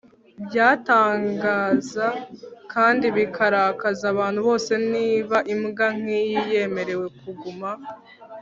byatangaza 0.45 2.07
kandi 2.73 3.05
bikarakaza 3.17 4.05
abantu 4.13 4.39
bose 4.47 4.71
niba 4.93 5.37
imbwa 5.53 5.87
nkiyi 5.99 6.39
yemerewe 6.51 7.05
kuguma 7.19 7.69